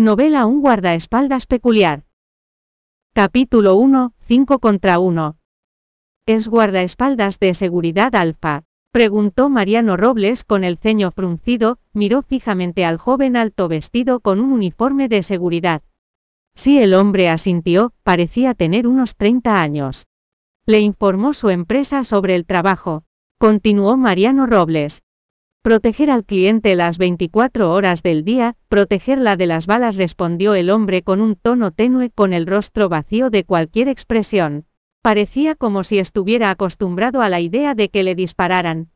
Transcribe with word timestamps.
Novela 0.00 0.46
Un 0.46 0.62
guardaespaldas 0.62 1.44
peculiar. 1.44 2.04
Capítulo 3.12 3.76
1, 3.76 4.14
5 4.22 4.58
contra 4.58 4.98
1. 4.98 5.36
¿Es 6.24 6.48
guardaespaldas 6.48 7.38
de 7.38 7.52
seguridad 7.52 8.14
alfa? 8.14 8.64
Preguntó 8.92 9.50
Mariano 9.50 9.98
Robles 9.98 10.42
con 10.42 10.64
el 10.64 10.78
ceño 10.78 11.10
fruncido, 11.10 11.80
miró 11.92 12.22
fijamente 12.22 12.86
al 12.86 12.96
joven 12.96 13.36
alto 13.36 13.68
vestido 13.68 14.20
con 14.20 14.40
un 14.40 14.52
uniforme 14.52 15.06
de 15.08 15.22
seguridad. 15.22 15.82
Sí, 16.54 16.78
el 16.78 16.94
hombre 16.94 17.28
asintió, 17.28 17.92
parecía 18.02 18.54
tener 18.54 18.86
unos 18.86 19.16
30 19.16 19.60
años. 19.60 20.06
Le 20.64 20.80
informó 20.80 21.34
su 21.34 21.50
empresa 21.50 22.04
sobre 22.04 22.36
el 22.36 22.46
trabajo. 22.46 23.04
Continuó 23.36 23.98
Mariano 23.98 24.46
Robles. 24.46 25.02
Proteger 25.62 26.10
al 26.10 26.24
cliente 26.24 26.74
las 26.74 26.96
24 26.96 27.70
horas 27.70 28.02
del 28.02 28.24
día, 28.24 28.56
protegerla 28.68 29.36
de 29.36 29.46
las 29.46 29.66
balas, 29.66 29.96
respondió 29.96 30.54
el 30.54 30.70
hombre 30.70 31.02
con 31.02 31.20
un 31.20 31.36
tono 31.36 31.70
tenue 31.70 32.08
con 32.08 32.32
el 32.32 32.46
rostro 32.46 32.88
vacío 32.88 33.28
de 33.28 33.44
cualquier 33.44 33.88
expresión. 33.88 34.64
Parecía 35.02 35.54
como 35.54 35.84
si 35.84 35.98
estuviera 35.98 36.48
acostumbrado 36.48 37.20
a 37.20 37.28
la 37.28 37.40
idea 37.40 37.74
de 37.74 37.90
que 37.90 38.02
le 38.04 38.14
dispararan. 38.14 38.88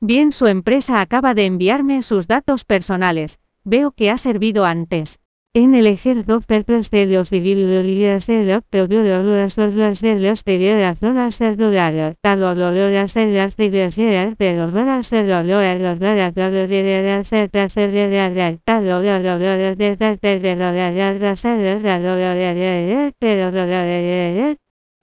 Bien, 0.00 0.32
su 0.32 0.48
empresa 0.48 1.00
acaba 1.00 1.34
de 1.34 1.44
enviarme 1.44 2.02
sus 2.02 2.26
datos 2.26 2.64
personales. 2.64 3.38
Veo 3.62 3.92
que 3.92 4.10
ha 4.10 4.16
servido 4.16 4.64
antes. 4.64 5.20
En 5.58 5.74
el 5.74 5.86
ejército 5.86 6.42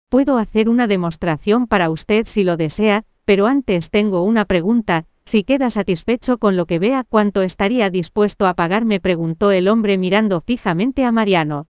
Puedo 0.09 0.37
hacer 0.37 0.69
una 0.69 0.85
demostración 0.85 1.65
para 1.65 1.89
usted 1.89 2.25
si 2.27 2.43
lo 2.43 2.57
desea, 2.57 3.03
pero 3.25 3.47
antes 3.47 3.89
tengo 3.89 4.21
una 4.21 4.45
pregunta, 4.45 5.05
si 5.25 5.43
queda 5.43 5.69
satisfecho 5.69 6.37
con 6.37 6.55
lo 6.57 6.65
que 6.65 6.79
vea, 6.79 7.03
¿cuánto 7.03 7.41
estaría 7.41 7.89
dispuesto 7.89 8.45
a 8.45 8.53
pagarme? 8.53 8.99
preguntó 8.99 9.51
el 9.51 9.67
hombre 9.67 9.97
mirando 9.97 10.41
fijamente 10.41 11.05
a 11.05 11.11
Mariano. 11.11 11.67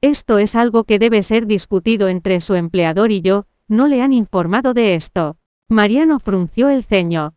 Esto 0.00 0.38
es 0.38 0.56
algo 0.56 0.84
que 0.84 0.98
debe 0.98 1.22
ser 1.22 1.46
discutido 1.46 2.08
entre 2.08 2.40
su 2.40 2.54
empleador 2.54 3.12
y 3.12 3.20
yo, 3.20 3.46
no 3.68 3.86
le 3.86 4.02
han 4.02 4.12
informado 4.12 4.72
de 4.72 4.94
esto. 4.94 5.36
Mariano 5.68 6.18
frunció 6.18 6.68
el 6.68 6.84
ceño. 6.84 7.34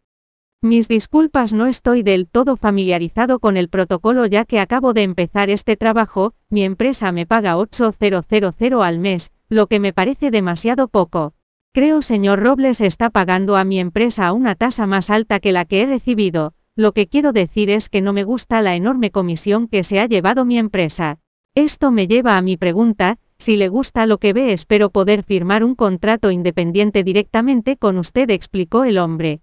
Mis 0.61 0.87
disculpas, 0.87 1.51
no 1.51 1.65
estoy 1.65 2.03
del 2.03 2.25
todo 2.27 2.55
familiarizado 2.55 3.39
con 3.39 3.57
el 3.57 3.67
protocolo 3.67 4.25
ya 4.25 4.45
que 4.45 4.61
acabo 4.61 4.93
de 4.93 5.03
empezar 5.03 5.49
este 5.49 5.75
trabajo, 5.75 6.33
mi 6.49 6.63
empresa 6.63 7.11
me 7.11 7.25
paga 7.25 7.57
8.000 7.57 8.81
al 8.81 8.99
mes, 8.99 9.31
lo 9.49 9.67
que 9.67 9.81
me 9.81 9.91
parece 9.91 10.31
demasiado 10.31 10.87
poco. 10.87 11.33
Creo 11.75 12.03
señor 12.03 12.39
Robles 12.43 12.81
está 12.81 13.09
pagando 13.09 13.57
a 13.57 13.63
mi 13.63 13.79
empresa 13.79 14.31
una 14.31 14.53
tasa 14.53 14.85
más 14.85 15.09
alta 15.09 15.39
que 15.39 15.51
la 15.51 15.65
que 15.65 15.81
he 15.81 15.85
recibido, 15.87 16.53
lo 16.75 16.91
que 16.91 17.07
quiero 17.07 17.33
decir 17.33 17.71
es 17.71 17.89
que 17.89 17.99
no 17.99 18.13
me 18.13 18.23
gusta 18.23 18.61
la 18.61 18.75
enorme 18.75 19.09
comisión 19.09 19.67
que 19.67 19.81
se 19.81 19.99
ha 19.99 20.05
llevado 20.05 20.45
mi 20.45 20.59
empresa. 20.59 21.17
Esto 21.55 21.89
me 21.89 22.05
lleva 22.05 22.37
a 22.37 22.43
mi 22.43 22.57
pregunta, 22.57 23.17
si 23.39 23.57
le 23.57 23.69
gusta 23.69 24.05
lo 24.05 24.19
que 24.19 24.33
ve 24.33 24.53
espero 24.53 24.91
poder 24.91 25.23
firmar 25.23 25.63
un 25.63 25.73
contrato 25.73 26.29
independiente 26.29 27.03
directamente 27.03 27.75
con 27.75 27.97
usted, 27.97 28.29
explicó 28.29 28.83
el 28.83 28.99
hombre. 28.99 29.41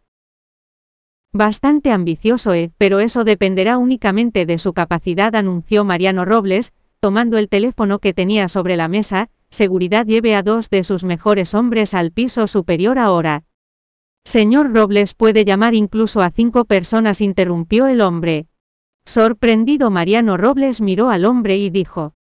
Bastante 1.32 1.90
ambicioso, 1.90 2.54
eh, 2.54 2.70
pero 2.78 3.00
eso 3.00 3.24
dependerá 3.24 3.76
únicamente 3.76 4.46
de 4.46 4.58
su 4.58 4.72
capacidad, 4.72 5.34
anunció 5.34 5.84
Mariano 5.84 6.24
Robles, 6.24 6.72
tomando 7.00 7.38
el 7.38 7.48
teléfono 7.48 7.98
que 7.98 8.14
tenía 8.14 8.46
sobre 8.46 8.76
la 8.76 8.86
mesa, 8.86 9.30
seguridad 9.50 10.06
lleve 10.06 10.34
a 10.34 10.42
dos 10.42 10.70
de 10.70 10.84
sus 10.84 11.04
mejores 11.04 11.54
hombres 11.54 11.94
al 11.94 12.12
piso 12.12 12.46
superior 12.46 12.98
ahora. 12.98 13.44
Señor 14.24 14.72
Robles 14.72 15.14
puede 15.14 15.44
llamar 15.44 15.74
incluso 15.74 16.22
a 16.22 16.30
cinco 16.30 16.64
personas, 16.64 17.20
interrumpió 17.20 17.86
el 17.86 18.00
hombre. 18.00 18.46
Sorprendido 19.04 19.90
Mariano 19.90 20.36
Robles 20.36 20.80
miró 20.80 21.10
al 21.10 21.24
hombre 21.24 21.56
y 21.56 21.70
dijo. 21.70 22.14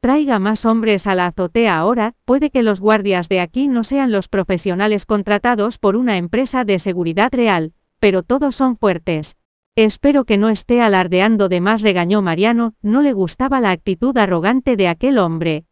Traiga 0.00 0.38
más 0.38 0.64
hombres 0.64 1.08
a 1.08 1.16
la 1.16 1.26
azotea 1.26 1.76
ahora, 1.76 2.14
puede 2.24 2.50
que 2.50 2.62
los 2.62 2.78
guardias 2.78 3.28
de 3.28 3.40
aquí 3.40 3.66
no 3.66 3.82
sean 3.82 4.12
los 4.12 4.28
profesionales 4.28 5.06
contratados 5.06 5.78
por 5.78 5.96
una 5.96 6.16
empresa 6.16 6.64
de 6.64 6.78
seguridad 6.78 7.30
real, 7.32 7.72
pero 7.98 8.22
todos 8.22 8.54
son 8.54 8.76
fuertes. 8.76 9.36
Espero 9.74 10.24
que 10.24 10.38
no 10.38 10.50
esté 10.50 10.80
alardeando 10.80 11.48
de 11.48 11.60
más, 11.60 11.82
regañó 11.82 12.22
Mariano, 12.22 12.74
no 12.82 13.02
le 13.02 13.12
gustaba 13.12 13.60
la 13.60 13.70
actitud 13.70 14.16
arrogante 14.16 14.76
de 14.76 14.88
aquel 14.88 15.18
hombre. 15.18 15.67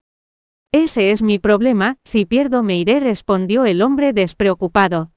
Ese 0.73 1.11
es 1.11 1.23
mi 1.23 1.39
problema, 1.39 1.97
si 2.05 2.25
pierdo 2.25 2.63
me 2.63 2.77
iré, 2.79 3.01
respondió 3.01 3.65
el 3.65 3.83
hombre 3.83 4.13
despreocupado. 4.13 5.11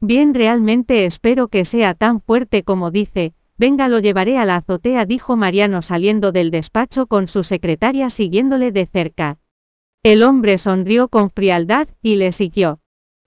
Bien, 0.00 0.34
realmente 0.34 1.04
espero 1.04 1.48
que 1.48 1.64
sea 1.64 1.94
tan 1.94 2.20
fuerte 2.20 2.62
como 2.62 2.90
dice, 2.90 3.34
venga 3.58 3.88
lo 3.88 3.98
llevaré 3.98 4.38
a 4.38 4.44
la 4.44 4.56
azotea, 4.56 5.04
dijo 5.04 5.36
Mariano 5.36 5.82
saliendo 5.82 6.32
del 6.32 6.50
despacho 6.50 7.06
con 7.06 7.28
su 7.28 7.42
secretaria 7.42 8.08
siguiéndole 8.08 8.72
de 8.72 8.86
cerca. 8.86 9.38
El 10.02 10.22
hombre 10.22 10.56
sonrió 10.56 11.08
con 11.08 11.30
frialdad, 11.30 11.88
y 12.00 12.16
le 12.16 12.32
siguió. 12.32 12.80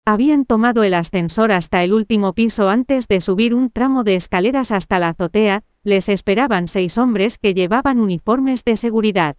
Habían 0.05 0.45
tomado 0.45 0.83
el 0.83 0.93
ascensor 0.93 1.51
hasta 1.51 1.83
el 1.83 1.93
último 1.93 2.33
piso 2.33 2.69
antes 2.69 3.07
de 3.07 3.21
subir 3.21 3.55
un 3.55 3.71
tramo 3.71 4.03
de 4.03 4.15
escaleras 4.15 4.71
hasta 4.71 4.99
la 4.99 5.09
azotea, 5.09 5.63
les 5.83 6.09
esperaban 6.09 6.67
seis 6.67 6.97
hombres 6.97 7.37
que 7.37 7.53
llevaban 7.53 7.99
uniformes 7.99 8.63
de 8.63 8.75
seguridad. 8.75 9.37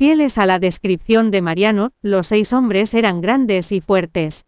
Fieles 0.00 0.38
a 0.38 0.46
la 0.46 0.58
descripción 0.58 1.30
de 1.30 1.42
Mariano, 1.42 1.92
los 2.00 2.28
seis 2.28 2.54
hombres 2.54 2.94
eran 2.94 3.20
grandes 3.20 3.70
y 3.70 3.82
fuertes. 3.82 4.46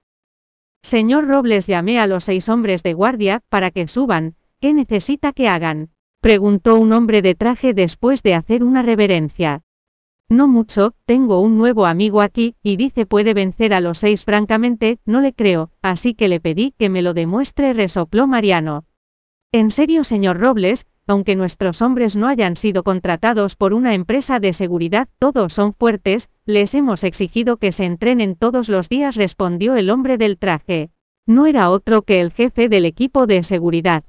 Señor 0.82 1.28
Robles 1.28 1.66
llamé 1.66 2.00
a 2.00 2.06
los 2.06 2.24
seis 2.24 2.48
hombres 2.48 2.82
de 2.82 2.94
guardia, 2.94 3.42
para 3.50 3.70
que 3.70 3.86
suban, 3.86 4.34
¿qué 4.62 4.72
necesita 4.72 5.34
que 5.34 5.48
hagan? 5.48 5.90
preguntó 6.22 6.78
un 6.78 6.94
hombre 6.94 7.20
de 7.20 7.34
traje 7.34 7.74
después 7.74 8.22
de 8.22 8.32
hacer 8.32 8.64
una 8.64 8.80
reverencia. 8.80 9.60
No 10.30 10.48
mucho, 10.48 10.94
tengo 11.04 11.42
un 11.42 11.58
nuevo 11.58 11.84
amigo 11.84 12.22
aquí, 12.22 12.56
y 12.62 12.76
dice 12.76 13.04
puede 13.04 13.34
vencer 13.34 13.74
a 13.74 13.82
los 13.82 13.98
seis 13.98 14.24
francamente, 14.24 15.00
no 15.04 15.20
le 15.20 15.34
creo, 15.34 15.70
así 15.82 16.14
que 16.14 16.28
le 16.28 16.40
pedí 16.40 16.72
que 16.78 16.88
me 16.88 17.02
lo 17.02 17.12
demuestre, 17.12 17.74
resopló 17.74 18.26
Mariano. 18.26 18.86
En 19.54 19.70
serio, 19.70 20.02
señor 20.02 20.40
Robles, 20.40 20.86
aunque 21.06 21.36
nuestros 21.36 21.82
hombres 21.82 22.16
no 22.16 22.28
hayan 22.28 22.56
sido 22.56 22.84
contratados 22.84 23.56
por 23.56 23.74
una 23.74 23.94
empresa 23.94 24.38
de 24.38 24.52
seguridad, 24.52 25.08
todos 25.18 25.52
son 25.52 25.74
fuertes, 25.74 26.30
les 26.46 26.74
hemos 26.74 27.04
exigido 27.04 27.56
que 27.56 27.72
se 27.72 27.84
entrenen 27.84 28.36
todos 28.36 28.68
los 28.68 28.88
días, 28.88 29.16
respondió 29.16 29.74
el 29.76 29.90
hombre 29.90 30.16
del 30.16 30.38
traje. 30.38 30.90
No 31.26 31.46
era 31.46 31.70
otro 31.70 32.02
que 32.02 32.20
el 32.20 32.32
jefe 32.32 32.68
del 32.68 32.84
equipo 32.84 33.26
de 33.26 33.42
seguridad. 33.42 34.04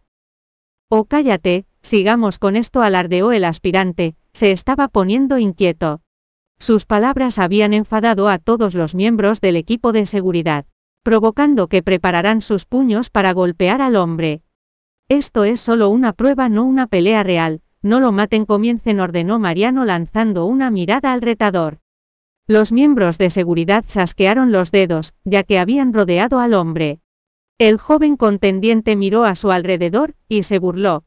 Oh, 0.89 1.05
cállate, 1.05 1.65
sigamos 1.81 2.39
con 2.39 2.55
esto, 2.55 2.81
alardeó 2.81 3.31
el 3.31 3.45
aspirante, 3.45 4.15
se 4.31 4.51
estaba 4.51 4.87
poniendo 4.87 5.37
inquieto. 5.37 6.01
Sus 6.59 6.85
palabras 6.85 7.39
habían 7.39 7.73
enfadado 7.73 8.29
a 8.29 8.37
todos 8.37 8.73
los 8.75 8.95
miembros 8.95 9.41
del 9.41 9.55
equipo 9.55 9.91
de 9.91 10.05
seguridad, 10.05 10.65
provocando 11.03 11.67
que 11.67 11.83
prepararan 11.83 12.41
sus 12.41 12.65
puños 12.65 13.09
para 13.09 13.33
golpear 13.33 13.81
al 13.81 13.95
hombre. 13.95 14.41
Esto 15.09 15.43
es 15.43 15.59
solo 15.59 15.89
una 15.89 16.13
prueba, 16.13 16.49
no 16.49 16.63
una 16.63 16.87
pelea 16.87 17.23
real, 17.23 17.61
no 17.81 17.99
lo 17.99 18.11
maten, 18.11 18.45
comiencen, 18.45 18.99
ordenó 18.99 19.37
Mariano 19.37 19.85
lanzando 19.85 20.45
una 20.45 20.71
mirada 20.71 21.11
al 21.11 21.21
retador. 21.21 21.79
Los 22.47 22.71
miembros 22.71 23.17
de 23.17 23.29
seguridad 23.29 23.83
chasquearon 23.85 24.51
los 24.51 24.71
dedos, 24.71 25.13
ya 25.23 25.43
que 25.43 25.59
habían 25.59 25.93
rodeado 25.93 26.39
al 26.39 26.53
hombre. 26.53 26.99
El 27.57 27.77
joven 27.77 28.17
contendiente 28.17 28.95
miró 28.95 29.23
a 29.25 29.35
su 29.35 29.51
alrededor, 29.51 30.15
y 30.27 30.43
se 30.43 30.59
burló. 30.59 31.03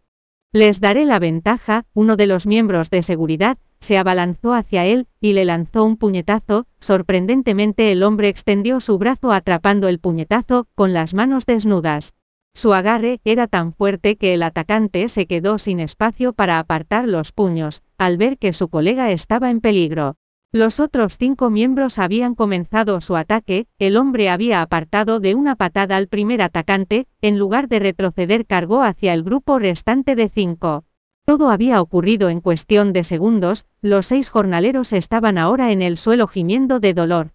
Les 0.53 0.81
daré 0.81 1.05
la 1.05 1.19
ventaja, 1.19 1.85
uno 1.93 2.17
de 2.17 2.27
los 2.27 2.47
miembros 2.47 2.89
de 2.91 3.03
seguridad, 3.03 3.59
se 3.81 3.99
abalanzó 3.99 4.55
hacia 4.55 4.87
él, 4.87 5.07
y 5.21 5.33
le 5.33 5.45
lanzó 5.45 5.85
un 5.85 5.97
puñetazo, 5.97 6.67
sorprendentemente 6.79 7.93
el 7.93 8.03
hombre 8.03 8.29
extendió 8.29 8.81
su 8.81 8.97
brazo 8.97 9.33
atrapando 9.33 9.89
el 9.89 9.99
puñetazo, 9.99 10.67
con 10.75 10.93
las 10.93 11.13
manos 11.13 11.45
desnudas. 11.45 12.15
Su 12.57 12.73
agarre 12.73 13.21
era 13.25 13.49
tan 13.49 13.75
fuerte 13.75 14.17
que 14.17 14.33
el 14.33 14.43
atacante 14.43 15.11
se 15.11 15.27
quedó 15.27 15.59
sin 15.59 15.79
espacio 15.79 16.33
para 16.33 16.59
apartar 16.59 17.07
los 17.07 17.31
puños, 17.31 17.83
al 17.99 18.17
ver 18.17 18.39
que 18.39 18.55
su 18.55 18.69
colega 18.69 19.11
estaba 19.11 19.51
en 19.51 19.61
peligro. 19.61 20.17
Los 20.53 20.81
otros 20.81 21.19
cinco 21.19 21.51
miembros 21.51 21.99
habían 21.99 22.35
comenzado 22.35 23.03
su 23.03 23.15
ataque, 23.15 23.67
el 23.79 23.99
hombre 23.99 24.31
había 24.31 24.63
apartado 24.63 25.21
de 25.21 25.35
una 25.35 25.57
patada 25.57 25.99
al 25.99 26.09
primer 26.09 26.41
atacante, 26.41 27.09
en 27.21 27.39
lugar 27.39 27.69
de 27.69 27.79
retroceder 27.79 28.47
cargó 28.47 28.83
hacia 28.83 29.13
el 29.13 29.23
grupo 29.23 29.59
restante 29.59 30.15
de 30.15 30.31
cinco. 30.31 30.85
Todo 31.27 31.51
había 31.51 31.83
ocurrido 31.83 32.31
en 32.31 32.41
cuestión 32.41 32.95
de 32.95 33.05
segundos, 33.05 33.67
los 33.83 34.07
seis 34.07 34.31
jornaleros 34.31 34.95
estaban 34.95 35.37
ahora 35.37 35.73
en 35.73 35.83
el 35.83 35.99
suelo 35.99 36.27
gimiendo 36.27 36.81
de 36.81 36.95
dolor. 36.95 37.33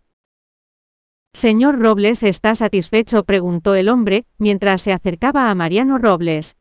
Señor 1.33 1.80
Robles, 1.80 2.24
¿está 2.24 2.56
satisfecho? 2.56 3.24
preguntó 3.24 3.75
el 3.75 3.88
hombre, 3.88 4.25
mientras 4.38 4.81
se 4.81 4.92
acercaba 4.92 5.50
a 5.50 5.56
Mariano 5.56 5.98
Robles. 5.98 6.57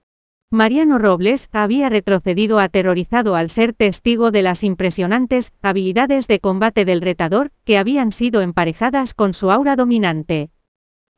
Mariano 0.53 0.99
Robles 0.99 1.49
había 1.51 1.89
retrocedido 1.89 2.61
aterrorizado 2.61 3.35
al 3.35 3.51
ser 3.51 3.73
testigo 3.73 4.31
de 4.31 4.43
las 4.43 4.63
impresionantes 4.63 5.53
habilidades 5.61 6.29
de 6.29 6.39
combate 6.39 6.85
del 6.85 7.01
retador, 7.01 7.51
que 7.65 7.79
habían 7.79 8.13
sido 8.13 8.43
emparejadas 8.43 9.13
con 9.13 9.35
su 9.35 9.51
aura 9.51 9.75
dominante. 9.75 10.51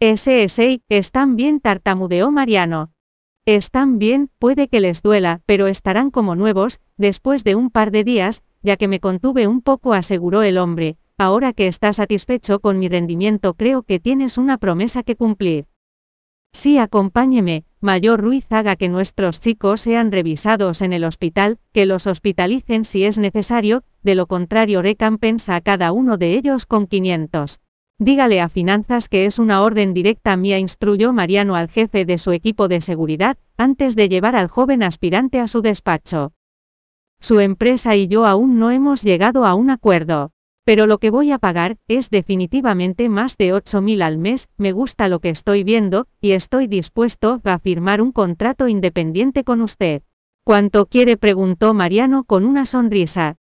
Ese, 0.00 0.46
están 0.88 1.36
bien, 1.36 1.60
tartamudeó 1.60 2.30
Mariano. 2.30 2.90
Están 3.44 3.98
bien, 3.98 4.30
puede 4.38 4.68
que 4.68 4.80
les 4.80 5.02
duela, 5.02 5.42
pero 5.44 5.66
estarán 5.66 6.10
como 6.10 6.36
nuevos, 6.36 6.80
después 6.96 7.44
de 7.44 7.54
un 7.54 7.70
par 7.70 7.90
de 7.90 8.02
días, 8.02 8.42
ya 8.62 8.78
que 8.78 8.88
me 8.88 8.98
contuve 8.98 9.46
un 9.46 9.60
poco, 9.60 9.92
aseguró 9.92 10.42
el 10.42 10.56
hombre. 10.56 10.96
Ahora 11.18 11.52
que 11.52 11.66
estás 11.66 11.96
satisfecho 11.96 12.60
con 12.60 12.78
mi 12.78 12.88
rendimiento, 12.88 13.54
creo 13.54 13.82
que 13.82 14.00
tienes 14.00 14.38
una 14.38 14.58
promesa 14.58 15.02
que 15.02 15.16
cumplir. 15.16 15.66
Sí, 16.54 16.76
acompáñeme, 16.76 17.64
Mayor 17.80 18.20
Ruiz 18.20 18.46
haga 18.50 18.76
que 18.76 18.88
nuestros 18.88 19.40
chicos 19.40 19.80
sean 19.80 20.12
revisados 20.12 20.82
en 20.82 20.92
el 20.92 21.04
hospital, 21.04 21.58
que 21.72 21.86
los 21.86 22.06
hospitalicen 22.06 22.84
si 22.84 23.04
es 23.04 23.16
necesario, 23.16 23.84
de 24.02 24.14
lo 24.14 24.26
contrario 24.26 24.82
recompensa 24.82 25.56
a 25.56 25.62
cada 25.62 25.92
uno 25.92 26.18
de 26.18 26.34
ellos 26.34 26.66
con 26.66 26.86
500. 26.86 27.60
Dígale 27.98 28.40
a 28.40 28.48
Finanzas 28.48 29.08
que 29.08 29.24
es 29.26 29.38
una 29.38 29.62
orden 29.62 29.94
directa 29.94 30.36
mía, 30.36 30.58
instruyó 30.58 31.12
Mariano 31.12 31.54
al 31.54 31.68
jefe 31.68 32.04
de 32.04 32.18
su 32.18 32.32
equipo 32.32 32.68
de 32.68 32.80
seguridad, 32.80 33.38
antes 33.56 33.96
de 33.96 34.08
llevar 34.08 34.36
al 34.36 34.48
joven 34.48 34.82
aspirante 34.82 35.40
a 35.40 35.46
su 35.46 35.62
despacho. 35.62 36.32
Su 37.20 37.40
empresa 37.40 37.96
y 37.96 38.08
yo 38.08 38.26
aún 38.26 38.58
no 38.58 38.70
hemos 38.70 39.02
llegado 39.02 39.46
a 39.46 39.54
un 39.54 39.70
acuerdo. 39.70 40.32
Pero 40.64 40.86
lo 40.86 40.98
que 40.98 41.10
voy 41.10 41.32
a 41.32 41.38
pagar 41.38 41.78
es 41.88 42.08
definitivamente 42.10 43.08
más 43.08 43.36
de 43.36 43.52
8.000 43.52 44.02
al 44.02 44.18
mes, 44.18 44.48
me 44.56 44.72
gusta 44.72 45.08
lo 45.08 45.18
que 45.18 45.30
estoy 45.30 45.64
viendo, 45.64 46.06
y 46.20 46.32
estoy 46.32 46.68
dispuesto 46.68 47.40
a 47.44 47.58
firmar 47.58 48.00
un 48.00 48.12
contrato 48.12 48.68
independiente 48.68 49.42
con 49.42 49.60
usted. 49.60 50.02
¿Cuánto 50.44 50.86
quiere? 50.86 51.16
preguntó 51.16 51.74
Mariano 51.74 52.24
con 52.24 52.44
una 52.44 52.64
sonrisa. 52.64 53.36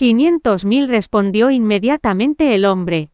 500.000 0.00 0.88
respondió 0.88 1.50
inmediatamente 1.50 2.54
el 2.54 2.64
hombre. 2.64 3.10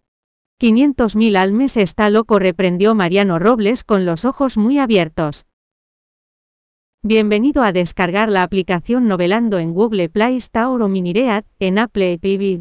500.000 0.59 1.37
al 1.37 1.53
mes 1.53 1.77
está 1.77 2.09
loco, 2.09 2.39
reprendió 2.39 2.95
Mariano 2.95 3.39
Robles 3.39 3.85
con 3.85 4.07
los 4.07 4.25
ojos 4.25 4.57
muy 4.57 4.79
abiertos. 4.79 5.47
Bienvenido 7.03 7.63
a 7.63 7.73
descargar 7.73 8.29
la 8.29 8.43
aplicación 8.43 9.09
Novelando 9.09 9.59
en 9.59 9.73
Google 9.73 10.11
Play 10.11 10.37
Store 10.37 10.85
o 10.85 10.89
Miniread, 10.89 11.45
en 11.59 11.79
Apple 11.79 12.19
TV 12.19 12.59